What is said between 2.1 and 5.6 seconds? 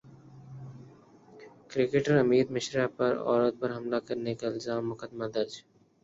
امیت مشرا پر عورت پر حملہ کرنے کا الزام مقدمہ درج